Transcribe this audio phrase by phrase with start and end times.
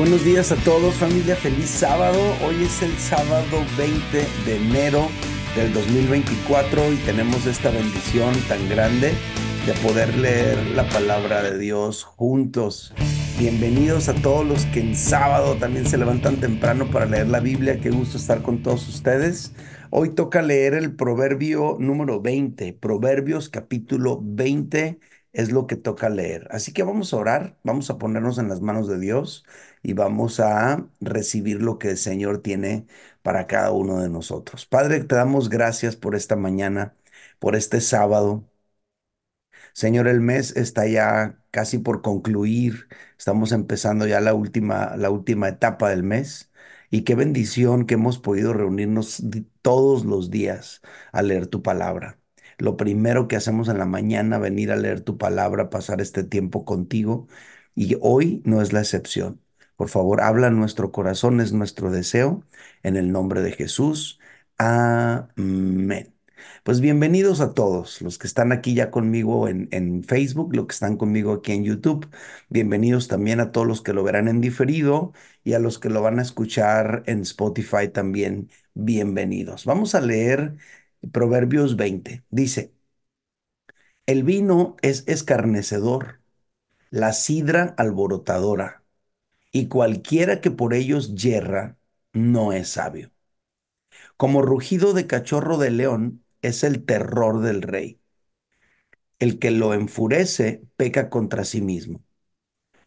[0.00, 2.18] Buenos días a todos familia, feliz sábado.
[2.42, 5.06] Hoy es el sábado 20 de enero
[5.54, 9.12] del 2024 y tenemos esta bendición tan grande
[9.66, 12.94] de poder leer la palabra de Dios juntos.
[13.38, 17.78] Bienvenidos a todos los que en sábado también se levantan temprano para leer la Biblia.
[17.78, 19.52] Qué gusto estar con todos ustedes.
[19.90, 24.98] Hoy toca leer el proverbio número 20, Proverbios capítulo 20
[25.32, 26.48] es lo que toca leer.
[26.50, 29.44] Así que vamos a orar, vamos a ponernos en las manos de Dios
[29.82, 32.86] y vamos a recibir lo que el Señor tiene
[33.22, 34.66] para cada uno de nosotros.
[34.66, 36.94] Padre, te damos gracias por esta mañana,
[37.38, 38.44] por este sábado.
[39.72, 42.88] Señor, el mes está ya casi por concluir.
[43.18, 46.50] Estamos empezando ya la última, la última etapa del mes.
[46.90, 49.22] Y qué bendición que hemos podido reunirnos
[49.62, 52.16] todos los días a leer tu palabra
[52.58, 56.66] lo primero que hacemos en la mañana, venir a leer tu palabra, pasar este tiempo
[56.66, 57.26] contigo.
[57.74, 59.40] Y hoy no es la excepción.
[59.80, 62.44] Por favor, habla nuestro corazón, es nuestro deseo.
[62.82, 64.20] En el nombre de Jesús.
[64.58, 66.14] Amén.
[66.64, 70.74] Pues bienvenidos a todos los que están aquí ya conmigo en, en, Facebook, los que
[70.74, 72.10] están conmigo aquí en YouTube.
[72.50, 75.14] Bienvenidos también a todos los que lo verán en diferido
[75.44, 78.50] y a los que lo van a escuchar en Spotify también.
[78.74, 79.64] Bienvenidos.
[79.64, 80.56] Vamos a leer
[81.10, 82.74] Proverbios 20 dice,
[84.04, 86.20] el vino es escarnecedor,
[86.90, 88.79] la sidra alborotadora,
[89.52, 91.76] y cualquiera que por ellos yerra
[92.12, 93.10] no es sabio.
[94.16, 98.00] Como rugido de cachorro de león es el terror del rey.
[99.18, 102.02] El que lo enfurece peca contra sí mismo.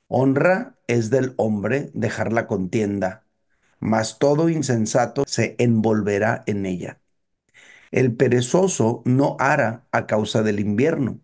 [0.07, 3.25] Honra es del hombre dejar la contienda,
[3.79, 7.01] mas todo insensato se envolverá en ella.
[7.91, 11.19] El perezoso no hará a causa del invierno.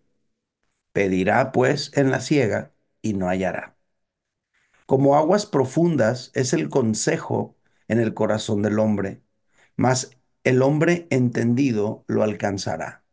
[0.92, 3.79] Pedirá pues en la siega y no hallará.
[4.90, 9.22] Como aguas profundas es el consejo en el corazón del hombre,
[9.76, 13.04] mas el hombre entendido lo alcanzará.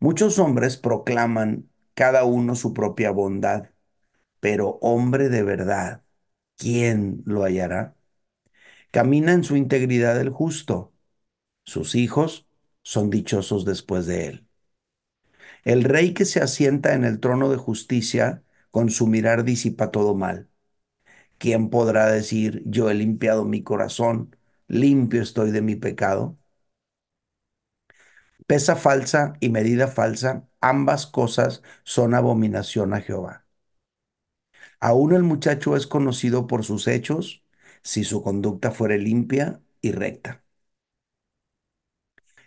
[0.00, 3.68] Muchos hombres proclaman cada uno su propia bondad,
[4.40, 6.02] pero hombre de verdad,
[6.56, 7.94] ¿quién lo hallará?
[8.90, 10.94] Camina en su integridad el justo.
[11.66, 12.48] Sus hijos
[12.80, 14.48] son dichosos después de él.
[15.62, 20.14] El rey que se asienta en el trono de justicia, con su mirar disipa todo
[20.14, 20.48] mal.
[21.38, 24.36] ¿Quién podrá decir, yo he limpiado mi corazón,
[24.68, 26.38] limpio estoy de mi pecado?
[28.48, 33.46] Pesa falsa y medida falsa, ambas cosas son abominación a Jehová.
[34.80, 37.44] Aún el muchacho es conocido por sus hechos,
[37.82, 40.44] si su conducta fuere limpia y recta.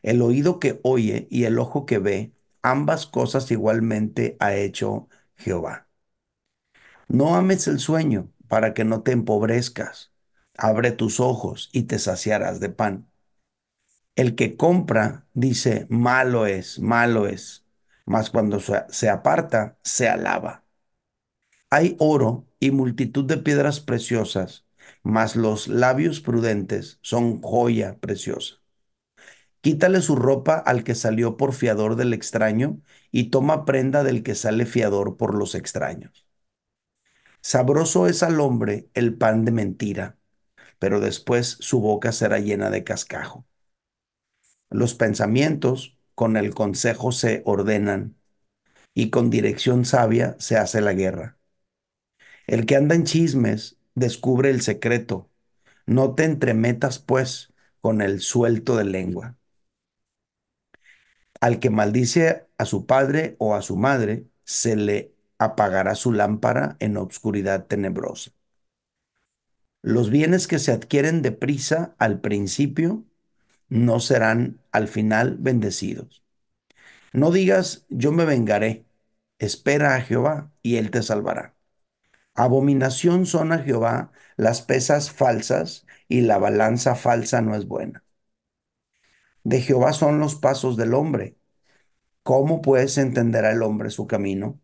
[0.02, 5.08] El oído que oye y el ojo que ve, ambas cosas igualmente ha hecho
[5.38, 5.88] Jehová.
[7.10, 10.14] No ames el sueño para que no te empobrezcas.
[10.58, 13.10] Abre tus ojos y te saciarás de pan.
[14.16, 17.66] El que compra dice, malo es, malo es,
[18.06, 20.64] mas cuando se aparta, se alaba.
[21.72, 24.68] Hay oro y multitud de piedras preciosas,
[25.04, 28.58] mas los labios prudentes son joya preciosa.
[29.62, 34.36] Quítale su ropa al que salió por fiador del extraño y toma prenda del que
[34.36, 36.29] sale fiador por los extraños.
[37.42, 40.18] Sabroso es al hombre el pan de mentira,
[40.80, 43.46] pero después su boca será llena de cascajo.
[44.72, 48.16] Los pensamientos con el consejo se ordenan
[48.94, 51.38] y con dirección sabia se hace la guerra.
[52.48, 55.30] El que anda en chismes descubre el secreto.
[55.86, 59.38] No te entremetas, pues, con el suelto de lengua.
[61.42, 66.78] Al que maldice a su padre o a su madre, se le apagará su lámpara
[66.80, 68.32] en obscuridad tenebrosa.
[69.82, 73.06] Los bienes que se adquieren deprisa al principio
[73.70, 76.24] no serán al final bendecidos.
[77.14, 78.86] No digas, yo me vengaré.
[79.40, 81.56] Espera a Jehová y él te salvará.
[82.36, 88.04] Abominación son a Jehová las pesas falsas y la balanza falsa no es buena.
[89.44, 91.38] De Jehová son los pasos del hombre.
[92.24, 94.62] ¿Cómo pues entenderá el hombre su camino?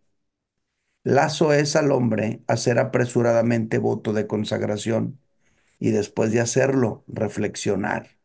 [1.06, 5.22] Lazo es al hombre hacer apresuradamente voto de consagración
[5.80, 8.18] y después de hacerlo, reflexionar.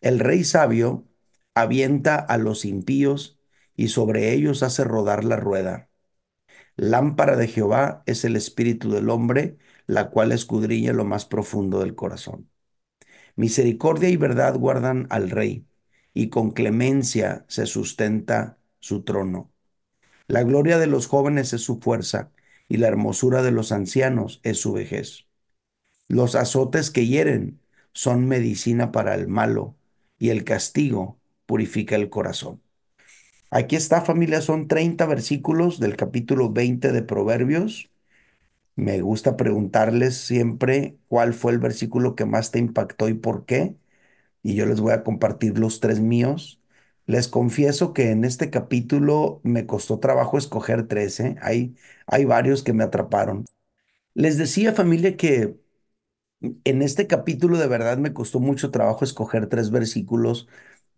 [0.00, 1.08] El rey sabio
[1.54, 3.40] avienta a los impíos
[3.76, 5.90] y sobre ellos hace rodar la rueda.
[6.76, 11.94] Lámpara de Jehová es el espíritu del hombre, la cual escudriña lo más profundo del
[11.96, 12.50] corazón.
[13.36, 15.68] Misericordia y verdad guardan al rey,
[16.14, 19.53] y con clemencia se sustenta su trono.
[20.26, 22.30] La gloria de los jóvenes es su fuerza,
[22.68, 25.26] y la hermosura de los ancianos es su vejez.
[26.08, 27.60] Los azotes que hieren
[27.92, 29.76] son medicina para el malo
[30.18, 32.62] y el castigo purifica el corazón.
[33.50, 37.90] Aquí está familia, son 30 versículos del capítulo 20 de Proverbios.
[38.76, 43.76] Me gusta preguntarles siempre cuál fue el versículo que más te impactó y por qué.
[44.42, 46.60] Y yo les voy a compartir los tres míos.
[47.06, 51.36] Les confieso que en este capítulo me costó trabajo escoger tres, ¿eh?
[51.42, 53.44] Hay, hay varios que me atraparon.
[54.14, 55.56] Les decía familia que
[56.64, 60.48] en este capítulo de verdad me costó mucho trabajo escoger tres versículos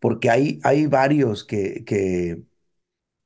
[0.01, 2.43] porque hay, hay varios que, que,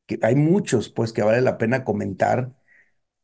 [0.07, 2.55] que hay muchos pues que vale la pena comentar.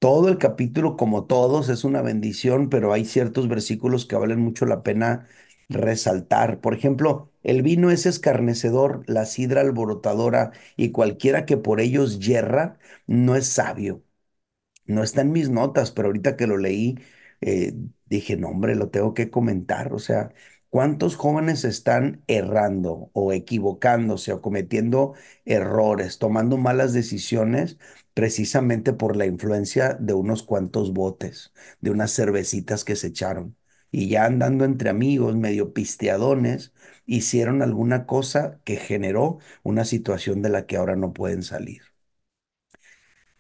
[0.01, 4.67] Todo el capítulo, como todos, es una bendición, pero hay ciertos versículos que valen mucho
[4.67, 5.29] la pena
[5.69, 6.61] resaltar.
[6.61, 12.79] Por ejemplo, el vino es escarnecedor, la sidra alborotadora y cualquiera que por ellos yerra
[13.07, 14.03] no es sabio.
[14.87, 16.97] No está en mis notas, pero ahorita que lo leí,
[17.41, 17.75] eh,
[18.07, 19.93] dije, no, hombre, lo tengo que comentar.
[19.93, 20.33] O sea,
[20.71, 25.15] ¿cuántos jóvenes están errando o equivocándose o cometiendo
[25.45, 27.79] errores, tomando malas decisiones
[28.15, 33.57] precisamente por la influencia de unos cuantos botes, de unas cervecitas que se echaron?
[33.97, 36.73] Y ya andando entre amigos, medio pisteadones,
[37.07, 41.83] hicieron alguna cosa que generó una situación de la que ahora no pueden salir.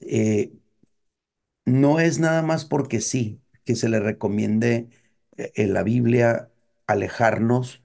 [0.00, 0.52] Eh,
[1.64, 4.88] no es nada más porque sí que se le recomiende
[5.36, 6.50] eh, en la Biblia
[6.86, 7.82] alejarnos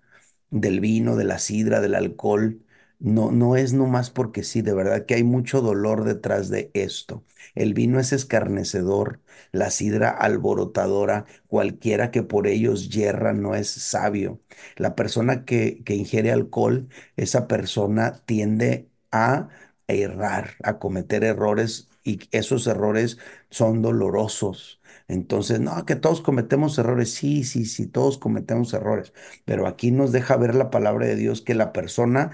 [0.52, 2.64] del vino, de la sidra, del alcohol.
[3.04, 7.24] No, no es nomás porque sí, de verdad que hay mucho dolor detrás de esto.
[7.56, 9.22] El vino es escarnecedor,
[9.52, 14.40] la sidra alborotadora, cualquiera que por ellos yerra no es sabio.
[14.78, 19.50] La persona que, que ingiere alcohol, esa persona tiende a
[19.88, 23.18] errar, a cometer errores y esos errores
[23.50, 24.80] son dolorosos.
[25.08, 27.14] Entonces, no, que todos cometemos errores.
[27.14, 29.12] Sí, sí, sí, todos cometemos errores.
[29.46, 32.32] Pero aquí nos deja ver la palabra de Dios que la persona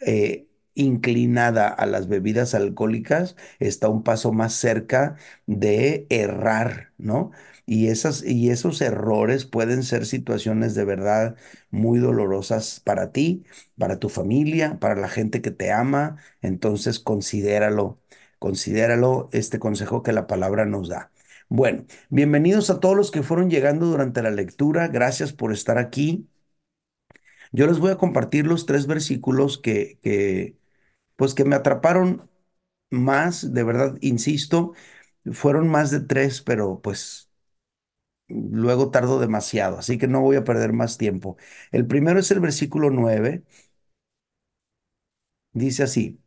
[0.00, 5.16] eh, inclinada a las bebidas alcohólicas está un paso más cerca
[5.46, 7.32] de errar, ¿no?
[7.66, 11.36] Y, esas, y esos errores pueden ser situaciones de verdad
[11.70, 13.44] muy dolorosas para ti,
[13.78, 16.16] para tu familia, para la gente que te ama.
[16.42, 17.98] Entonces, considéralo,
[18.38, 21.12] considéralo este consejo que la palabra nos da.
[21.48, 24.88] Bueno, bienvenidos a todos los que fueron llegando durante la lectura.
[24.88, 26.28] Gracias por estar aquí.
[27.52, 30.56] Yo les voy a compartir los tres versículos que,
[31.16, 32.30] pues que me atraparon
[32.90, 34.74] más, de verdad, insisto,
[35.32, 37.30] fueron más de tres, pero pues
[38.28, 41.36] luego tardo demasiado, así que no voy a perder más tiempo.
[41.72, 43.44] El primero es el versículo 9.
[45.52, 46.20] Dice así,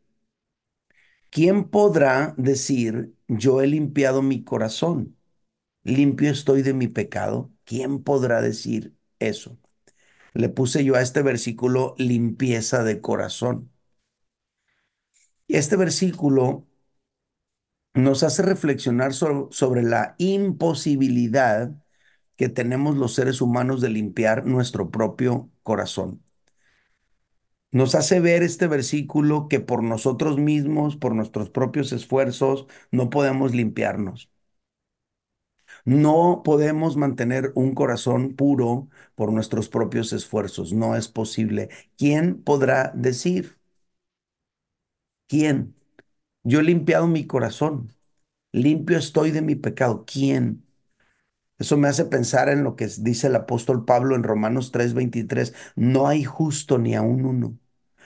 [1.30, 5.16] ¿quién podrá decir, yo he limpiado mi corazón,
[5.84, 7.52] limpio estoy de mi pecado?
[7.64, 9.58] ¿Quién podrá decir eso?
[10.34, 13.70] Le puse yo a este versículo limpieza de corazón.
[15.46, 16.66] Y este versículo
[17.94, 21.72] nos hace reflexionar so- sobre la imposibilidad
[22.36, 26.22] que tenemos los seres humanos de limpiar nuestro propio corazón.
[27.72, 33.54] Nos hace ver este versículo que por nosotros mismos, por nuestros propios esfuerzos, no podemos
[33.54, 34.30] limpiarnos.
[35.84, 40.72] No podemos mantener un corazón puro por nuestros propios esfuerzos.
[40.72, 41.68] No es posible.
[41.96, 43.58] ¿Quién podrá decir?
[45.28, 45.74] ¿Quién?
[46.44, 47.92] Yo he limpiado mi corazón.
[48.52, 50.04] Limpio estoy de mi pecado.
[50.06, 50.66] ¿Quién?
[51.58, 55.54] Eso me hace pensar en lo que dice el apóstol Pablo en Romanos 3:23.
[55.76, 57.58] No hay justo ni aun uno.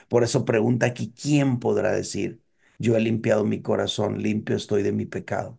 [0.09, 2.43] Por eso pregunta aquí, ¿quién podrá decir?
[2.79, 5.58] Yo he limpiado mi corazón, limpio estoy de mi pecado.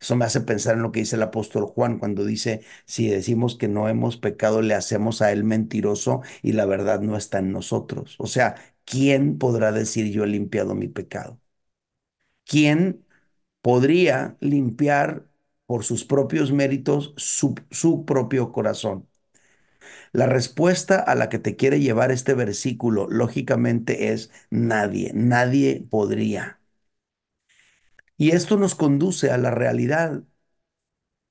[0.00, 3.56] Eso me hace pensar en lo que dice el apóstol Juan cuando dice, si decimos
[3.56, 7.52] que no hemos pecado, le hacemos a él mentiroso y la verdad no está en
[7.52, 8.16] nosotros.
[8.18, 11.40] O sea, ¿quién podrá decir yo he limpiado mi pecado?
[12.44, 13.04] ¿Quién
[13.62, 15.28] podría limpiar
[15.66, 19.08] por sus propios méritos su, su propio corazón?
[20.12, 26.55] La respuesta a la que te quiere llevar este versículo, lógicamente, es nadie, nadie podría.
[28.18, 30.22] Y esto nos conduce a la realidad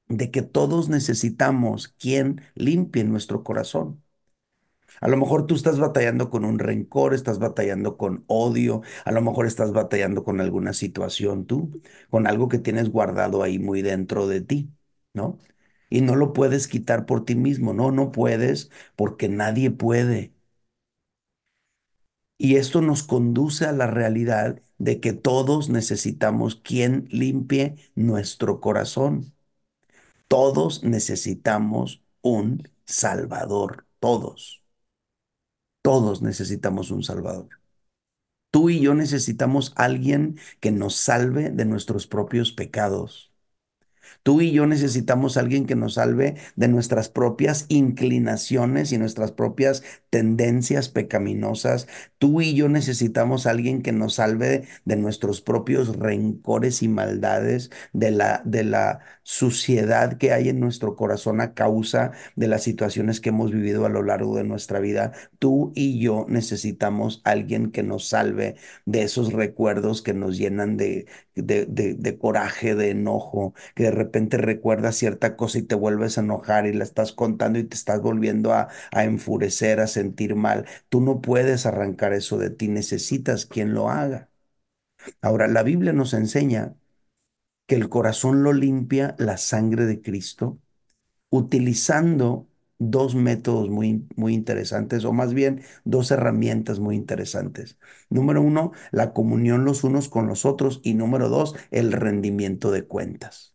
[0.08, 4.04] de que todos necesitamos quien limpie nuestro corazón.
[5.02, 9.22] A lo mejor tú estás batallando con un rencor, estás batallando con odio, a lo
[9.22, 14.28] mejor estás batallando con alguna situación tú, con algo que tienes guardado ahí muy dentro
[14.28, 14.72] de ti,
[15.14, 15.38] ¿no?
[15.90, 20.34] Y no lo puedes quitar por ti mismo, no, no puedes porque nadie puede.
[22.38, 29.34] Y esto nos conduce a la realidad de que todos necesitamos quien limpie nuestro corazón.
[30.28, 34.64] Todos necesitamos un Salvador, todos.
[35.82, 37.50] Todos necesitamos un Salvador.
[38.52, 43.35] Tú y yo necesitamos alguien que nos salve de nuestros propios pecados.
[44.24, 49.84] Tú y yo necesitamos alguien que nos salve de nuestras propias inclinaciones y nuestras propias
[50.10, 51.88] tendencias pecaminosas.
[52.18, 58.12] Tú y yo necesitamos alguien que nos salve de nuestros propios rencores y maldades, de
[58.12, 63.30] la, de la suciedad que hay en nuestro corazón a causa de las situaciones que
[63.30, 65.12] hemos vivido a lo largo de nuestra vida.
[65.40, 71.08] Tú y yo necesitamos alguien que nos salve de esos recuerdos que nos llenan de,
[71.36, 76.18] de, de, de coraje, de enojo, que de repente recuerdas cierta cosa y te vuelves
[76.18, 80.36] a enojar y la estás contando y te estás volviendo a, a enfurecer, a sentir
[80.36, 80.66] mal.
[80.90, 84.30] Tú no puedes arrancar eso de ti, necesitas quien lo haga.
[85.22, 86.76] Ahora, la Biblia nos enseña
[87.68, 90.60] que el corazón lo limpia la sangre de Cristo
[91.32, 92.50] utilizando
[92.80, 97.80] dos métodos muy, muy interesantes, o más bien dos herramientas muy interesantes.
[98.10, 102.86] Número uno, la comunión los unos con los otros y número dos, el rendimiento de
[102.88, 103.55] cuentas.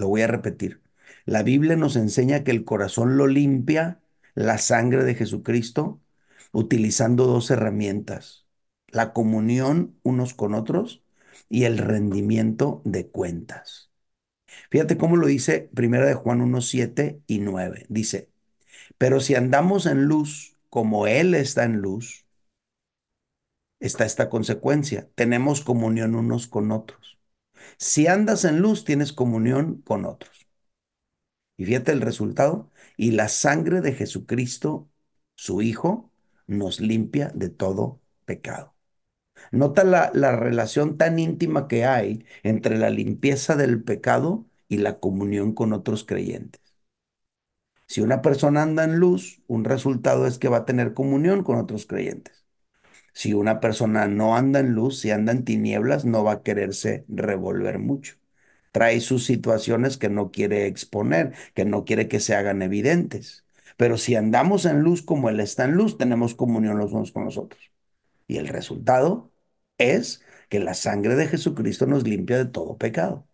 [0.00, 0.80] Lo voy a repetir.
[1.26, 4.00] La Biblia nos enseña que el corazón lo limpia
[4.34, 6.00] la sangre de Jesucristo
[6.52, 8.46] utilizando dos herramientas,
[8.88, 11.04] la comunión unos con otros
[11.50, 13.90] y el rendimiento de cuentas.
[14.70, 17.86] Fíjate cómo lo dice Primera de Juan 1, 7 y 9.
[17.90, 18.30] Dice,
[18.98, 22.26] pero si andamos en luz como Él está en luz,
[23.80, 25.10] está esta consecuencia.
[25.16, 27.19] Tenemos comunión unos con otros.
[27.78, 30.46] Si andas en luz, tienes comunión con otros.
[31.56, 32.70] Y fíjate el resultado.
[32.96, 34.88] Y la sangre de Jesucristo,
[35.34, 36.10] su Hijo,
[36.46, 38.74] nos limpia de todo pecado.
[39.52, 45.00] Nota la, la, relación tan íntima que hay entre la limpieza del pecado y la
[45.00, 46.62] comunión con otros creyentes.
[47.86, 51.58] Si una persona anda en luz, un resultado es que va a tener comunión con
[51.58, 52.44] otros creyentes.
[53.12, 57.04] Si una persona no anda en luz, si anda en tinieblas, no va a quererse
[57.08, 58.16] revolver mucho.
[58.72, 63.44] Trae sus situaciones que no quiere exponer, que no quiere que se hagan evidentes.
[63.76, 67.24] Pero si andamos en luz como Él está en luz, tenemos comunión los unos con
[67.24, 67.70] los otros.
[68.28, 69.32] Y el resultado
[69.78, 73.26] es que la sangre de Jesucristo nos limpia de todo pecado.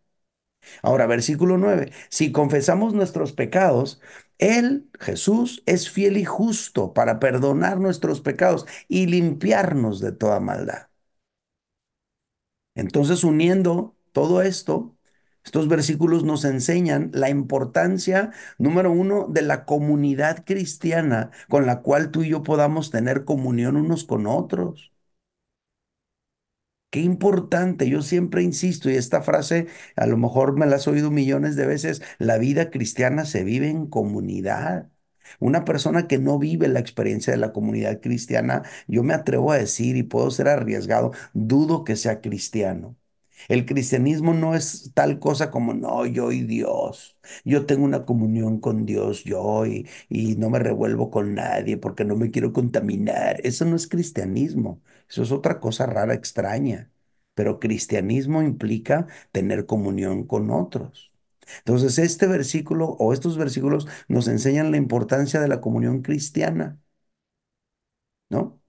[0.83, 1.93] Ahora, versículo 9.
[2.09, 4.01] Si confesamos nuestros pecados,
[4.39, 10.89] Él, Jesús, es fiel y justo para perdonar nuestros pecados y limpiarnos de toda maldad.
[12.75, 14.97] Entonces, uniendo todo esto,
[15.45, 22.11] estos versículos nos enseñan la importancia, número uno, de la comunidad cristiana con la cual
[22.11, 24.93] tú y yo podamos tener comunión unos con otros.
[26.91, 29.67] Qué importante, yo siempre insisto, y esta frase
[29.97, 33.69] a lo mejor me la has oído millones de veces, la vida cristiana se vive
[33.69, 34.91] en comunidad.
[35.41, 39.59] Una persona que no vive la experiencia de la comunidad cristiana, yo me atrevo a
[39.59, 42.97] decir y puedo ser arriesgado, dudo que sea cristiano.
[43.49, 47.19] El cristianismo no es tal cosa como, no, yo y Dios.
[47.45, 52.05] Yo tengo una comunión con Dios, yo y, y, no me revuelvo con nadie porque
[52.05, 53.41] no me quiero contaminar.
[53.45, 54.81] Eso no es cristianismo.
[55.09, 56.91] Eso es otra cosa rara, extraña.
[57.35, 61.13] Pero cristianismo implica tener comunión con otros.
[61.59, 66.79] Entonces, este versículo o estos versículos nos enseñan la importancia de la comunión cristiana.
[68.29, 68.61] ¿No?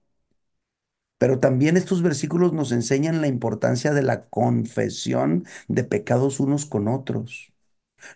[1.18, 6.88] Pero también estos versículos nos enseñan la importancia de la confesión de pecados unos con
[6.88, 7.52] otros.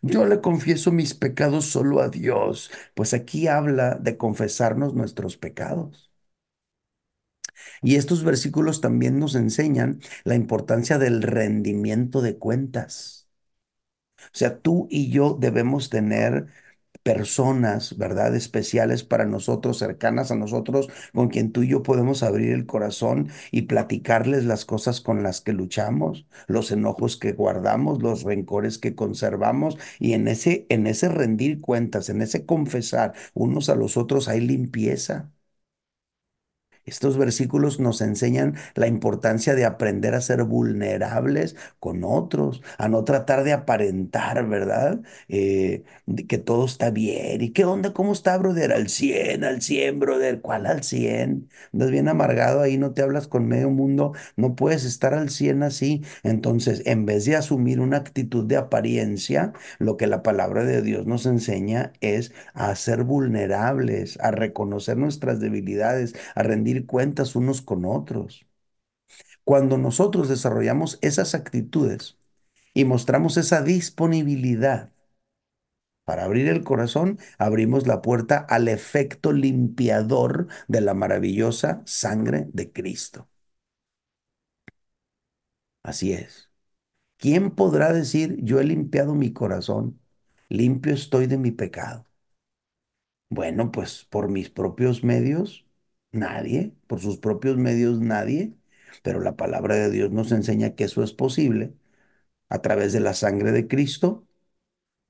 [0.02, 6.12] Yo le confieso mis pecados solo a Dios, pues aquí habla de confesarnos nuestros pecados.
[7.82, 13.28] Y estos versículos también nos enseñan la importancia del rendimiento de cuentas.
[14.26, 16.47] O sea, tú y yo debemos tener
[17.02, 18.35] personas, ¿verdad?
[18.37, 23.28] Especiales para nosotros, cercanas a nosotros, con quien tú y yo podemos abrir el corazón
[23.50, 28.94] y platicarles las cosas con las que luchamos, los enojos que guardamos, los rencores que
[28.94, 34.28] conservamos y en ese en ese rendir cuentas, en ese confesar unos a los otros
[34.28, 35.30] hay limpieza.
[36.84, 43.04] Estos versículos nos enseñan la importancia de aprender a ser vulnerables con otros, a no
[43.04, 45.00] tratar de aparentar, ¿verdad?
[45.28, 45.84] Eh,
[46.28, 47.40] que todo está bien.
[47.40, 47.92] ¿Y qué onda?
[47.92, 48.72] ¿Cómo está, brother?
[48.72, 50.40] Al 100, al 100, brother.
[50.40, 51.48] ¿Cuál al 100?
[51.72, 55.62] Andas bien amargado ahí, no te hablas con medio mundo, no puedes estar al 100
[55.62, 56.02] así.
[56.22, 61.06] Entonces, en vez de asumir una actitud de apariencia, lo que la palabra de Dios
[61.06, 67.84] nos enseña es a ser vulnerables, a reconocer nuestras debilidades, a rendir cuentas unos con
[67.84, 68.46] otros.
[69.44, 72.18] Cuando nosotros desarrollamos esas actitudes
[72.74, 74.92] y mostramos esa disponibilidad
[76.04, 82.72] para abrir el corazón, abrimos la puerta al efecto limpiador de la maravillosa sangre de
[82.72, 83.28] Cristo.
[85.84, 86.50] Así es.
[87.18, 90.00] ¿Quién podrá decir, yo he limpiado mi corazón,
[90.50, 92.06] limpio estoy de mi pecado?
[93.30, 95.66] Bueno, pues por mis propios medios,
[96.12, 98.54] nadie, por sus propios medios, nadie,
[99.02, 101.75] pero la palabra de Dios nos enseña que eso es posible
[102.50, 104.26] a través de la sangre de Cristo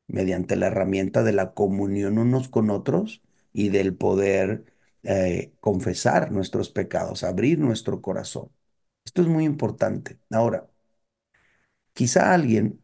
[0.07, 4.65] mediante la herramienta de la comunión unos con otros y del poder
[5.05, 8.51] eh, confesar nuestros pecados, abrir nuestro corazón.
[9.05, 10.19] Esto es muy importante.
[10.31, 10.69] Ahora,
[11.95, 12.81] quizá alguien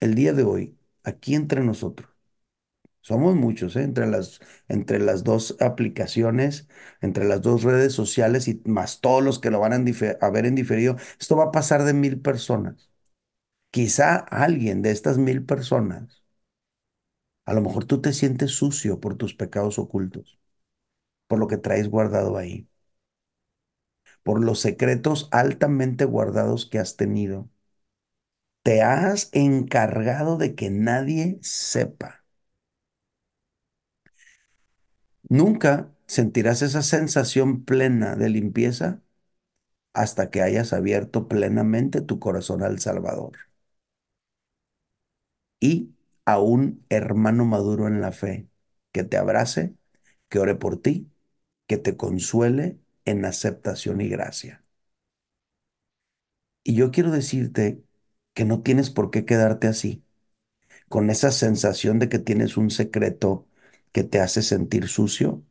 [0.00, 2.10] el día de hoy, aquí entre nosotros,
[3.02, 3.82] somos muchos, ¿eh?
[3.84, 6.68] entre, las, entre las dos aplicaciones,
[7.02, 9.76] entre las dos redes sociales y más todos los que lo van a,
[10.26, 12.90] a ver en diferido, esto va a pasar de mil personas.
[13.70, 16.22] Quizá alguien de estas mil personas
[17.44, 20.38] a lo mejor tú te sientes sucio por tus pecados ocultos,
[21.28, 22.68] por lo que traes guardado ahí,
[24.24, 27.48] por los secretos altamente guardados que has tenido.
[28.64, 32.21] Te has encargado de que nadie sepa.
[35.28, 39.02] Nunca sentirás esa sensación plena de limpieza
[39.94, 43.38] hasta que hayas abierto plenamente tu corazón al Salvador.
[45.60, 45.94] Y
[46.26, 48.48] a un hermano maduro en la fe
[48.92, 49.74] que te abrace,
[50.28, 51.10] que ore por ti,
[51.66, 54.64] que te consuele en aceptación y gracia.
[56.64, 57.82] Y yo quiero decirte
[58.34, 60.04] que no tienes por qué quedarte así,
[60.88, 63.48] con esa sensación de que tienes un secreto
[63.92, 65.42] que te hace sentir sucio,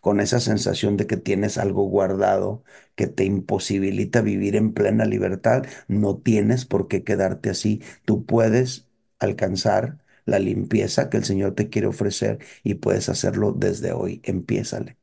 [0.00, 2.62] con esa sensación de que tienes algo guardado
[2.94, 7.82] que te imposibilita vivir en plena libertad, no tienes por qué quedarte así.
[8.04, 8.88] Tú puedes
[9.18, 14.20] alcanzar la limpieza que el Señor te quiere ofrecer y puedes hacerlo desde hoy.
[14.24, 14.96] Empiézale.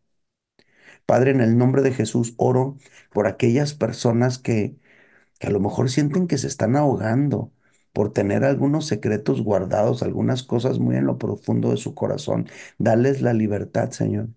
[1.05, 2.77] Padre, en el nombre de Jesús, oro
[3.11, 4.77] por aquellas personas que,
[5.39, 7.53] que a lo mejor sienten que se están ahogando
[7.93, 12.47] por tener algunos secretos guardados, algunas cosas muy en lo profundo de su corazón.
[12.77, 14.29] Dales la libertad, Señor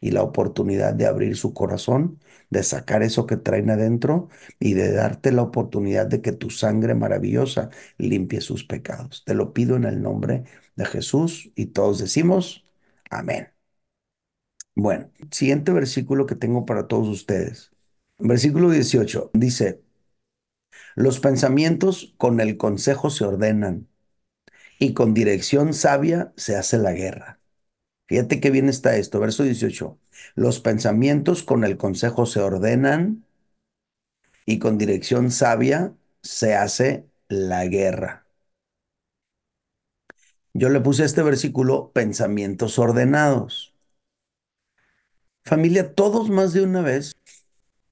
[0.00, 4.28] y la oportunidad de abrir su corazón, de sacar eso que traen adentro
[4.60, 9.24] y de darte la oportunidad de que tu sangre maravillosa limpie sus pecados.
[9.26, 10.44] Te lo pido en el nombre
[10.76, 12.64] de Jesús y todos decimos
[13.10, 13.48] amén.
[14.74, 17.72] Bueno, siguiente versículo que tengo para todos ustedes.
[18.18, 19.82] Versículo 18 dice,
[20.96, 23.86] los pensamientos con el consejo se ordenan
[24.78, 27.38] y con dirección sabia se hace la guerra.
[28.06, 29.98] Fíjate qué bien está esto, verso 18.
[30.36, 33.26] Los pensamientos con el consejo se ordenan
[34.46, 38.26] y con dirección sabia se hace la guerra.
[40.54, 43.74] Yo le puse a este versículo pensamientos ordenados.
[45.44, 47.12] Familia, todos más de una vez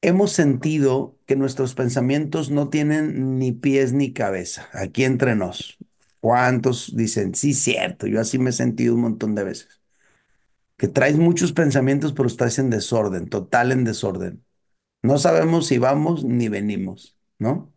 [0.08, 5.78] hemos sentido que nuestros pensamientos no tienen ni pies ni cabeza, aquí entre nos.
[6.20, 9.80] ¿Cuántos dicen, sí, cierto, yo así me he sentido un montón de veces?
[10.76, 14.44] que traes muchos pensamientos, pero estás en desorden, total en desorden.
[15.02, 17.72] No sabemos si vamos ni venimos, ¿no?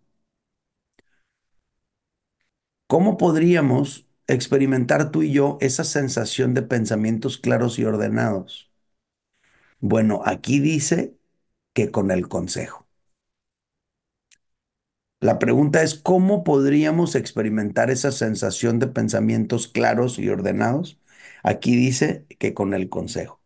[2.87, 8.71] ¿Cómo podríamos experimentar tú y yo esa sensación de pensamientos claros y ordenados?
[9.79, 11.16] Bueno, aquí dice
[11.77, 12.87] que con el consejo.
[15.19, 20.99] La pregunta es, ¿cómo podríamos experimentar esa sensación de pensamientos claros y ordenados?
[21.43, 23.39] Aquí dice que con el consejo.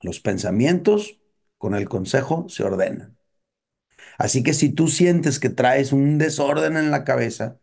[0.00, 1.20] Los pensamientos
[1.58, 3.18] con el consejo se ordenan.
[4.18, 7.58] Así que si tú sientes que traes un desorden en la cabeza,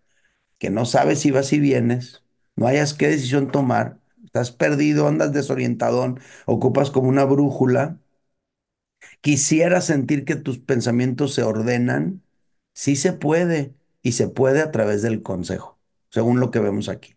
[0.60, 2.24] que no sabes si vas y vienes,
[2.58, 6.16] no hayas qué decisión tomar, estás perdido, andas desorientado,
[6.48, 8.00] ocupas como una brújula,
[9.24, 12.24] quisieras sentir que tus pensamientos se ordenan,
[12.74, 15.80] sí se puede y se puede a través del consejo,
[16.12, 17.16] según lo que vemos aquí.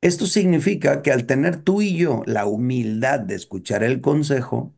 [0.00, 4.74] Esto significa que al tener tú y yo la humildad de escuchar el consejo,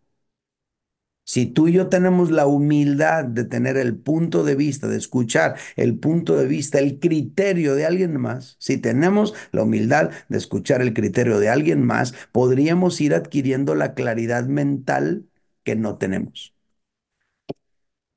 [1.31, 5.57] si tú y yo tenemos la humildad de tener el punto de vista, de escuchar
[5.77, 10.83] el punto de vista, el criterio de alguien más, si tenemos la humildad de escuchar
[10.83, 15.27] el criterio de alguien más, podríamos ir adquiriendo la claridad mental
[15.63, 16.53] que no tenemos.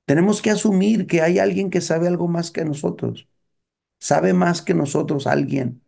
[0.05, 3.27] Tenemos que asumir que hay alguien que sabe algo más que nosotros.
[3.99, 5.82] Sabe más que nosotros alguien.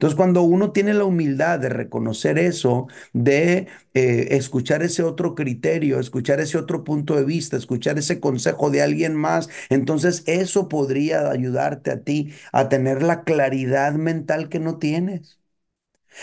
[0.00, 6.00] Entonces, cuando uno tiene la humildad de reconocer eso, de eh, escuchar ese otro criterio,
[6.00, 11.30] escuchar ese otro punto de vista, escuchar ese consejo de alguien más, entonces eso podría
[11.30, 15.38] ayudarte a ti a tener la claridad mental que no tienes.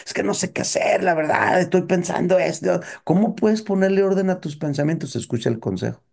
[0.05, 2.81] Es que no sé qué hacer, la verdad, estoy pensando esto.
[3.03, 5.15] ¿Cómo puedes ponerle orden a tus pensamientos?
[5.15, 6.03] Escucha el consejo.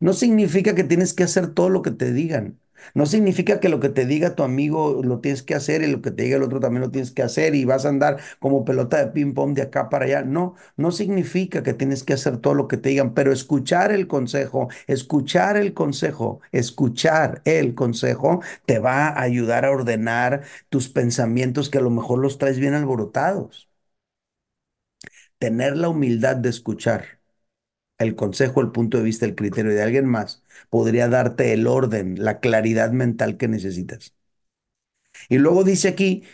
[0.00, 2.60] No significa que tienes que hacer todo lo que te digan.
[2.94, 6.02] No significa que lo que te diga tu amigo lo tienes que hacer y lo
[6.02, 8.64] que te diga el otro también lo tienes que hacer y vas a andar como
[8.64, 10.22] pelota de ping pong de acá para allá.
[10.22, 14.06] No, no significa que tienes que hacer todo lo que te digan, pero escuchar el
[14.08, 21.70] consejo, escuchar el consejo, escuchar el consejo te va a ayudar a ordenar tus pensamientos
[21.70, 23.68] que a lo mejor los traes bien alborotados.
[25.38, 27.20] Tener la humildad de escuchar
[28.02, 32.22] el consejo, el punto de vista, el criterio de alguien más, podría darte el orden,
[32.22, 34.14] la claridad mental que necesitas.
[35.28, 36.24] Y luego dice aquí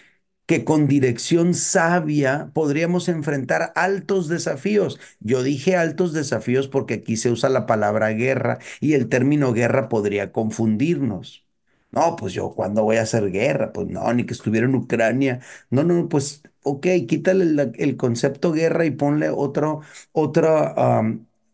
[0.47, 4.99] que con dirección sabia podríamos enfrentar altos desafíos.
[5.21, 9.89] Yo dije altos desafíos porque aquí se usa la palabra guerra y el término guerra
[9.91, 11.47] podría confundirnos.
[11.93, 13.73] No, pues yo, ¿cuándo voy a hacer guerra?
[13.73, 15.41] Pues no, ni que estuviera en Ucrania.
[15.71, 19.81] No, no, pues, ok, quítale el, el concepto guerra y ponle otro,
[20.13, 20.75] otra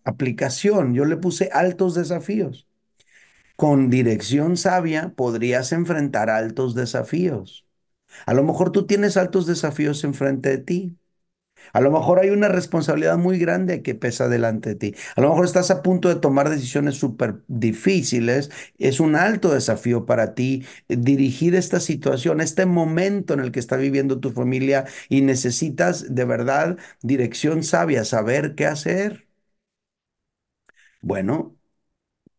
[0.05, 0.95] aplicación.
[0.95, 2.69] Yo le puse altos desafíos.
[3.57, 7.67] Con dirección sabia podrías enfrentar altos desafíos.
[8.27, 10.99] A lo mejor tú tienes altos desafíos enfrente de ti.
[11.73, 14.95] A lo mejor hay una responsabilidad muy grande que pesa delante de ti.
[15.17, 18.51] A lo mejor estás a punto de tomar decisiones súper difíciles.
[18.79, 23.77] Es un alto desafío para ti dirigir esta situación, este momento en el que está
[23.77, 29.27] viviendo tu familia y necesitas de verdad dirección sabia, saber qué hacer.
[31.07, 31.57] Bueno,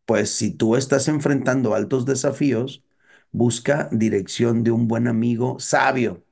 [0.05, 2.83] pues si tú estás enfrentando altos desafíos,
[3.31, 6.25] busca dirección de un buen amigo sabio,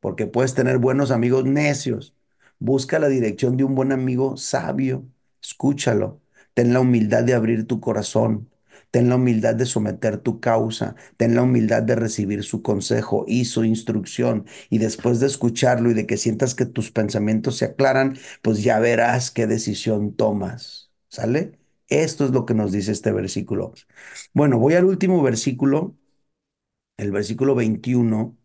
[0.00, 2.16] porque puedes tener buenos amigos necios.
[2.60, 5.06] Busca la dirección de un buen amigo sabio,
[5.42, 6.22] escúchalo.
[6.54, 8.50] Ten la humildad de abrir tu corazón.
[8.92, 10.96] Ten la humildad de someter tu causa.
[11.18, 14.46] Ten la humildad de recibir su consejo y su instrucción.
[14.70, 18.80] Y después de escucharlo y de que sientas que tus pensamientos se aclaran, pues ya
[18.80, 20.92] verás qué decisión tomas.
[21.08, 21.58] ¿Sale?
[22.00, 23.72] Esto es lo que nos dice este versículo.
[24.34, 25.96] Bueno, voy al último versículo,
[26.96, 28.36] el versículo 21,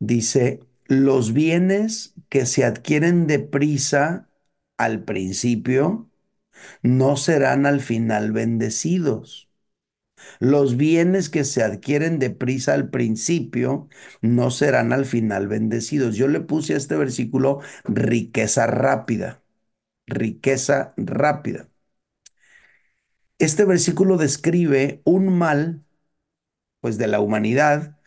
[0.00, 4.30] dice, los bienes que se adquieren deprisa
[4.78, 6.10] al principio
[6.82, 9.50] no serán al final bendecidos.
[10.40, 13.88] Los bienes que se adquieren deprisa al principio
[14.22, 16.16] no serán al final bendecidos.
[16.16, 19.42] Yo le puse a este versículo riqueza rápida,
[20.06, 21.68] riqueza rápida.
[23.38, 25.84] Este versículo describe un mal,
[26.80, 27.98] pues de la humanidad,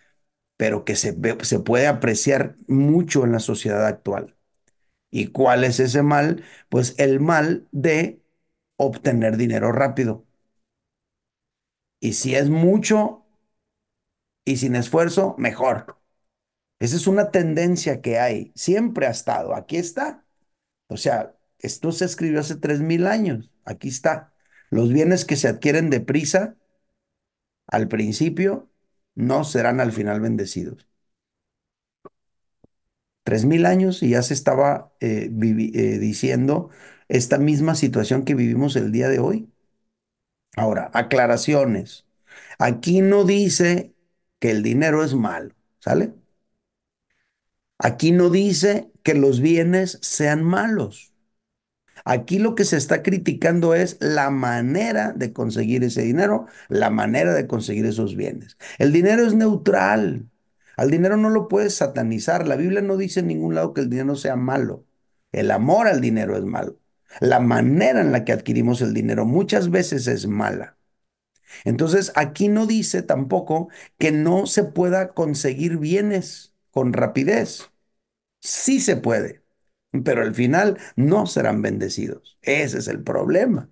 [0.58, 4.38] pero que se, se puede apreciar mucho en la sociedad actual.
[5.12, 6.44] ¿Y cuál es ese mal?
[6.70, 8.22] Pues el mal de
[8.78, 10.26] obtener dinero rápido.
[12.00, 13.24] Y si es mucho
[14.46, 16.00] y sin esfuerzo, mejor.
[16.80, 20.26] Esa es una tendencia que hay, siempre ha estado, aquí está.
[20.88, 24.34] O sea, esto se escribió hace tres mil años, aquí está.
[24.69, 26.56] Los bienes que se adquieren deprisa
[27.67, 28.69] al principio
[29.15, 30.88] no serán al final bendecidos.
[33.23, 36.69] Tres mil años y ya se estaba eh, eh, diciendo
[37.10, 39.49] esta misma situación que vivimos el día de hoy.
[40.56, 42.06] Ahora, aclaraciones.
[42.60, 43.93] Aquí no dice
[44.39, 46.13] que el dinero es malo, ¿sale?
[47.80, 51.12] Aquí no dice que los bienes sean malos.
[52.10, 57.34] Aquí lo que se está criticando es la manera de conseguir ese dinero, la manera
[57.34, 58.58] de conseguir esos bienes.
[58.78, 60.30] El dinero es neutral.
[60.78, 62.48] Al dinero no lo puedes satanizar.
[62.48, 64.86] La Biblia no dice en ningún lado que el dinero sea malo.
[65.34, 66.80] El amor al dinero es malo.
[67.20, 70.78] La manera en la que adquirimos el dinero muchas veces es mala.
[71.65, 77.70] Entonces, aquí no dice tampoco que no se pueda conseguir bienes con rapidez.
[78.41, 79.47] Sí se puede
[80.04, 82.38] pero al final no serán bendecidos.
[82.41, 83.69] Ese es el problema.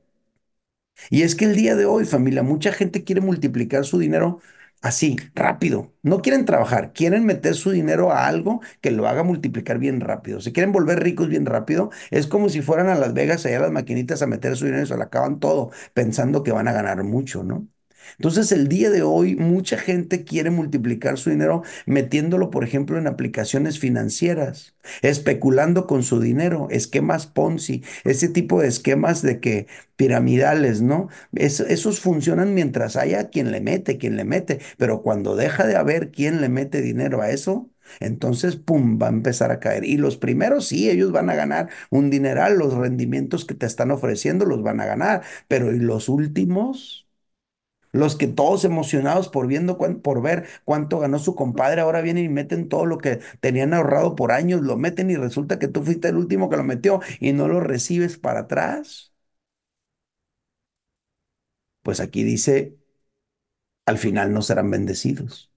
[1.10, 4.40] Y es que el día de hoy, familia, mucha gente quiere multiplicar su dinero
[4.82, 5.94] así, rápido.
[6.04, 10.40] No quieren trabajar, quieren meter su dinero a algo que lo haga multiplicar bien rápido.
[10.42, 11.90] Se quieren volver ricos bien rápido.
[12.12, 14.84] Es como si fueran a Las Vegas allá a las maquinitas a meter su dinero
[14.84, 17.68] y se lo acaban todo pensando que van a ganar mucho, ¿no?
[18.18, 23.08] Entonces, el día de hoy, mucha gente quiere multiplicar su dinero metiéndolo, por ejemplo, en
[23.08, 30.82] aplicaciones financieras, especulando con su dinero, esquemas Ponzi, ese tipo de esquemas de que piramidales,
[30.82, 31.10] ¿no?
[31.34, 35.76] Es- esos funcionan mientras haya quien le mete, quien le mete, pero cuando deja de
[35.76, 39.84] haber quien le mete dinero a eso, entonces, pum, va a empezar a caer.
[39.86, 43.92] Y los primeros, sí, ellos van a ganar un dineral, los rendimientos que te están
[43.92, 47.05] ofreciendo los van a ganar, pero ¿y los últimos?
[47.96, 52.30] Los que todos emocionados por viendo por ver cuánto ganó su compadre, ahora vienen y
[52.30, 56.10] meten todo lo que tenían ahorrado por años, lo meten y resulta que tú fuiste
[56.10, 59.14] el último que lo metió y no lo recibes para atrás.
[61.84, 62.78] Pues aquí dice,
[63.86, 65.52] al final no serán bendecidos.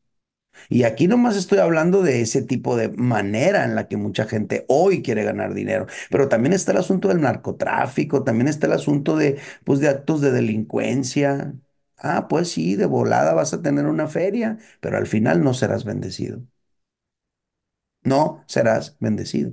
[0.71, 4.67] Y aquí nomás estoy hablando de ese tipo de manera en la que mucha gente
[4.69, 9.17] hoy quiere ganar dinero, pero también está el asunto del narcotráfico, también está el asunto
[9.17, 11.55] de, pues, de actos de delincuencia.
[11.99, 15.85] Ah, pues sí, de volada vas a tener una feria, pero al final no serás
[15.85, 16.43] bendecido.
[18.03, 19.53] No serás bendecido.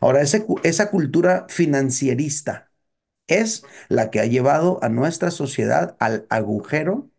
[0.00, 2.70] Ahora, ese esa cultura financierista
[3.28, 7.10] es la que ha llevado a nuestra sociedad al agujero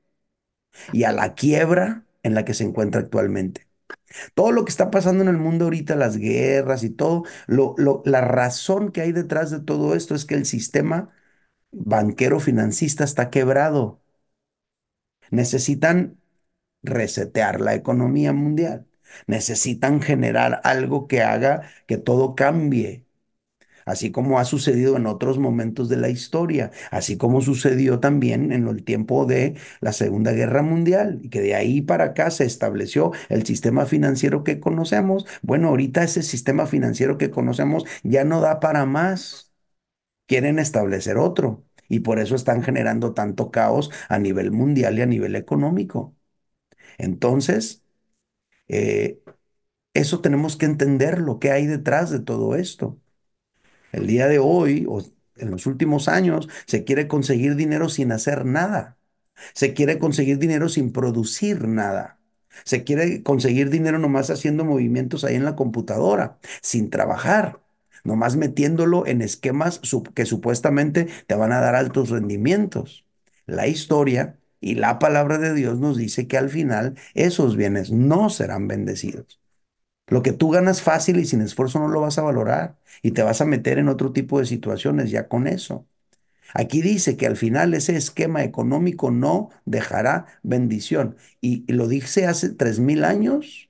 [0.91, 3.67] y a la quiebra en la que se encuentra actualmente.
[4.35, 8.01] Todo lo que está pasando en el mundo ahorita, las guerras y todo, lo, lo-
[8.05, 11.11] la razón que hay detrás de todo esto es que el sistema
[11.71, 14.01] banquero financista está quebrado.
[15.31, 16.17] Necesitan
[16.83, 18.87] resetear la economía mundial.
[19.27, 23.05] Necesitan generar algo que haga que todo cambie
[23.85, 28.67] así como ha sucedido en otros momentos de la historia, así como sucedió también en
[28.67, 33.11] el tiempo de la Segunda Guerra Mundial, y que de ahí para acá se estableció
[33.29, 35.25] el sistema financiero que conocemos.
[35.41, 39.50] Bueno, ahorita ese sistema financiero que conocemos ya no da para más.
[40.31, 41.65] Quieren establecer otro.
[41.89, 46.15] Y por eso están generando tanto caos a nivel mundial y a nivel económico.
[46.97, 47.83] Entonces,
[48.69, 49.21] eh,
[49.93, 52.99] eso tenemos que entender lo que hay detrás de todo esto.
[53.91, 55.01] El día de hoy, o
[55.37, 58.97] en los últimos años, se quiere conseguir dinero sin hacer nada.
[59.53, 62.19] Se quiere conseguir dinero sin producir nada.
[62.65, 67.60] Se quiere conseguir dinero nomás haciendo movimientos ahí en la computadora, sin trabajar,
[68.03, 69.81] nomás metiéndolo en esquemas
[70.15, 73.05] que supuestamente te van a dar altos rendimientos.
[73.45, 78.29] La historia y la palabra de Dios nos dice que al final esos bienes no
[78.29, 79.39] serán bendecidos.
[80.07, 83.23] Lo que tú ganas fácil y sin esfuerzo no lo vas a valorar y te
[83.23, 85.87] vas a meter en otro tipo de situaciones ya con eso.
[86.55, 91.17] Aquí dice que al final ese esquema económico no dejará bendición.
[91.41, 93.69] Y, y lo dice hace tres mil años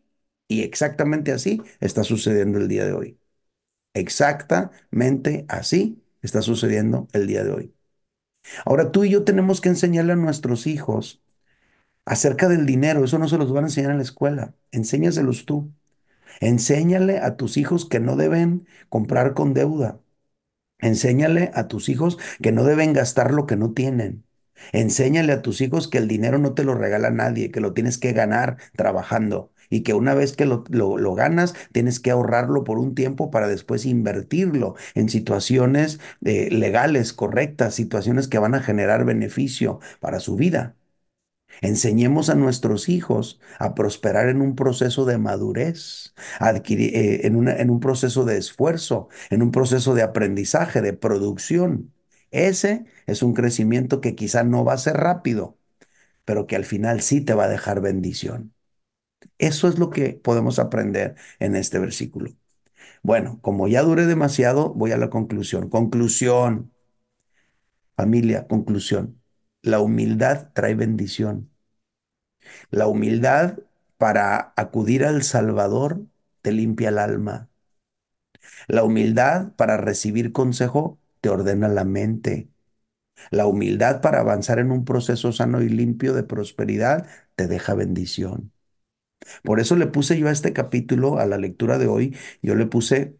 [0.49, 3.20] y exactamente así está sucediendo el día de hoy.
[3.93, 7.75] Exactamente así está sucediendo el día de hoy.
[8.65, 11.23] Ahora tú y yo tenemos que enseñarle a nuestros hijos
[12.05, 13.03] acerca del dinero.
[13.05, 14.55] Eso no se los van a enseñar en la escuela.
[14.71, 15.73] Enséñaselos tú.
[16.41, 20.01] Enséñale a tus hijos que no deben comprar con deuda.
[20.79, 24.25] Enséñale a tus hijos que no deben gastar lo que no tienen.
[24.73, 27.97] Enséñale a tus hijos que el dinero no te lo regala nadie, que lo tienes
[27.97, 32.79] que ganar trabajando y que una vez que lo, lo- ganas, tienes que ahorrarlo por
[32.79, 39.05] un tiempo para después invertirlo en situaciones eh, legales, correctas, situaciones que van a generar
[39.05, 40.75] beneficio para su vida.
[41.61, 47.69] Enseñemos a nuestros hijos a prosperar en un proceso de madurez, adquirir, eh, en en
[47.69, 51.93] un proceso de esfuerzo, en un proceso de aprendizaje, de producción.
[52.31, 55.57] Ese es un crecimiento que quizá no va a ser rápido,
[56.25, 58.53] pero que al final sí te va a dejar bendición.
[59.37, 62.31] Eso es lo que podemos aprender en este versículo.
[63.03, 65.69] Bueno, como ya duré demasiado, voy a la conclusión.
[65.69, 66.71] Conclusión,
[67.95, 69.21] familia, conclusión.
[69.61, 71.49] La humildad trae bendición.
[72.71, 73.59] La humildad
[73.97, 76.01] para acudir al Salvador
[76.41, 77.49] te limpia el alma.
[78.67, 82.49] La humildad para recibir consejo te ordena la mente.
[83.31, 88.53] La humildad para avanzar en un proceso sano y limpio de prosperidad te deja bendición.
[89.43, 92.65] Por eso le puse yo a este capítulo, a la lectura de hoy, yo le
[92.67, 93.17] puse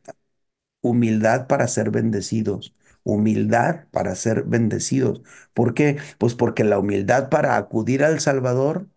[0.82, 2.76] humildad para ser bendecidos.
[3.04, 5.22] Humildad para ser bendecidos.
[5.54, 5.98] ¿Por qué?
[6.20, 8.88] Pues porque la humildad para acudir al Salvador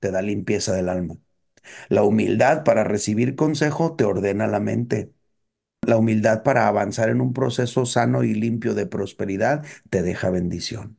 [0.00, 1.16] te da limpieza del alma.
[1.88, 5.12] La humildad para recibir consejo te ordena la mente.
[5.82, 10.98] La humildad para avanzar en un proceso sano y limpio de prosperidad te deja bendición.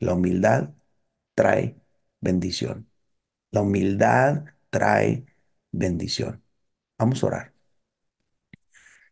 [0.00, 0.72] La humildad
[1.34, 1.76] trae
[2.20, 2.88] bendición.
[3.50, 5.26] La humildad trae
[5.72, 6.42] bendición.
[6.98, 7.54] Vamos a orar.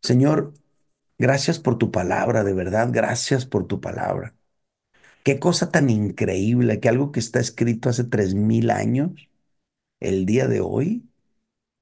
[0.03, 0.55] Señor,
[1.19, 4.37] gracias por tu palabra, de verdad, gracias por tu palabra.
[5.25, 9.31] Qué cosa tan increíble que algo que está escrito hace tres mil años,
[10.01, 11.09] el día de hoy,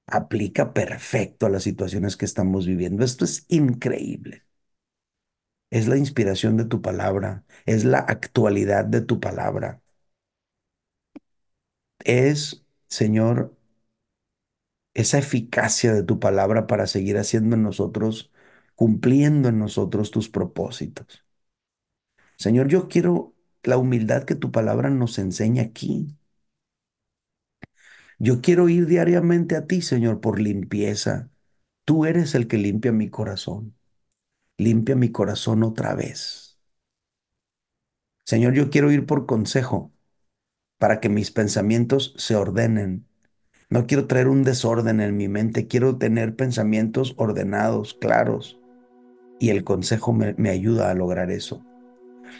[0.06, 3.04] aplica perfecto a las situaciones que estamos viviendo.
[3.04, 4.44] Esto es increíble.
[5.70, 9.81] Es la inspiración de tu palabra, es la actualidad de tu palabra.
[12.04, 13.56] Es, Señor,
[14.94, 18.32] esa eficacia de tu palabra para seguir haciendo en nosotros,
[18.74, 21.24] cumpliendo en nosotros tus propósitos.
[22.36, 26.14] Señor, yo quiero la humildad que tu palabra nos enseña aquí.
[28.18, 31.30] Yo quiero ir diariamente a ti, Señor, por limpieza.
[31.84, 33.76] Tú eres el que limpia mi corazón.
[34.58, 36.58] Limpia mi corazón otra vez.
[38.24, 39.92] Señor, yo quiero ir por consejo
[40.82, 43.06] para que mis pensamientos se ordenen.
[43.70, 48.58] No quiero traer un desorden en mi mente, quiero tener pensamientos ordenados, claros.
[49.38, 51.64] Y el consejo me, ayuda a lograr eso.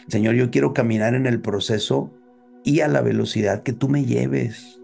[0.09, 2.11] Señor, yo quiero caminar en el proceso
[2.65, 4.81] y a la velocidad que tú me lleves.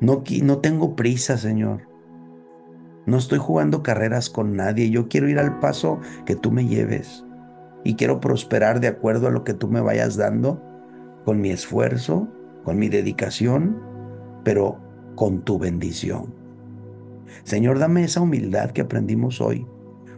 [0.00, 1.88] No, no tengo prisa, Señor.
[3.06, 4.90] No estoy jugando carreras con nadie.
[4.90, 7.24] Yo quiero ir al paso que tú me lleves.
[7.84, 10.71] Y quiero prosperar de acuerdo a lo que tú me vayas dando,
[11.24, 12.28] con mi esfuerzo,
[12.64, 13.80] con mi dedicación,
[14.44, 14.78] pero
[15.14, 16.34] con tu bendición.
[17.44, 19.66] Señor, dame esa humildad que aprendimos hoy.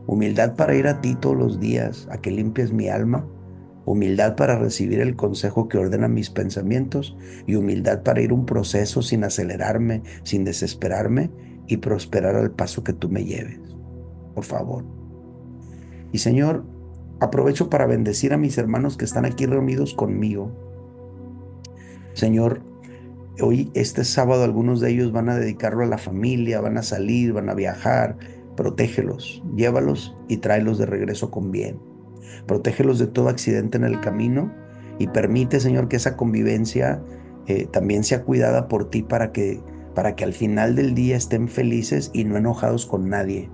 [0.06, 3.26] Humildad para ir a ti todos los días, a que limpies mi alma
[3.84, 9.02] humildad para recibir el consejo que ordena mis pensamientos y humildad para ir un proceso
[9.02, 11.30] sin acelerarme, sin desesperarme
[11.66, 13.60] y prosperar al paso que tú me lleves.
[14.34, 14.84] Por favor.
[16.12, 16.64] Y Señor,
[17.20, 20.63] aprovecho para bendecir a mis hermanos que están aquí reunidos conmigo.
[22.14, 22.62] Señor,
[23.40, 27.32] hoy, este sábado, algunos de ellos van a dedicarlo a la familia, van a salir,
[27.32, 28.16] van a viajar.
[28.56, 31.80] Protégelos, llévalos y tráelos de regreso con bien.
[32.46, 34.52] Protégelos de todo accidente en el camino
[34.98, 37.02] y permite, Señor, que esa convivencia
[37.46, 39.60] eh, también sea cuidada por ti para que,
[39.94, 43.50] para que al final del día estén felices y no enojados con nadie.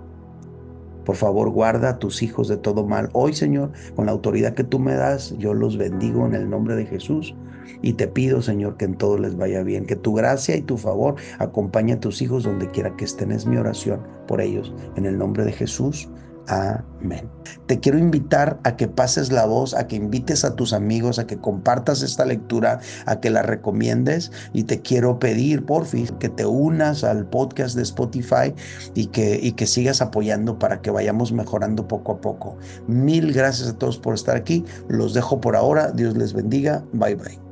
[1.05, 3.09] Por favor, guarda a tus hijos de todo mal.
[3.15, 6.77] Hoy, Señor, con la autoridad que tú me das, yo los bendigo en el nombre
[6.77, 7.35] de Jesús.
[7.83, 10.77] Y te pido, Señor, que en todo les vaya bien, que tu gracia y tu
[10.77, 13.33] favor acompañe a tus hijos donde quiera que estén.
[13.33, 14.73] Es mi oración por ellos.
[14.97, 16.09] En el nombre de Jesús.
[16.51, 17.31] Amén.
[17.67, 21.27] Te quiero invitar a que pases la voz, a que invites a tus amigos, a
[21.27, 26.29] que compartas esta lectura, a que la recomiendes y te quiero pedir, por fin, que
[26.29, 28.53] te unas al podcast de Spotify
[28.95, 32.57] y que, y que sigas apoyando para que vayamos mejorando poco a poco.
[32.89, 34.65] Mil gracias a todos por estar aquí.
[34.89, 35.93] Los dejo por ahora.
[35.93, 36.85] Dios les bendiga.
[36.93, 37.50] Bye bye.